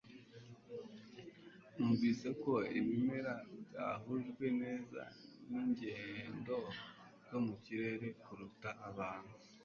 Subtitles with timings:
[1.75, 3.33] Numvise ko ibimera
[3.67, 5.01] byahujwe neza
[5.49, 6.57] ningendo
[7.27, 9.35] zo mu kirere kuruta abantu